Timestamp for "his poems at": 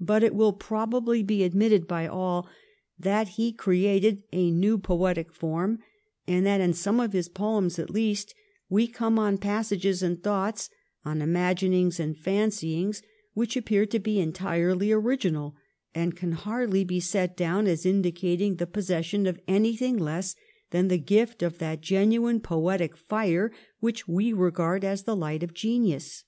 7.14-7.88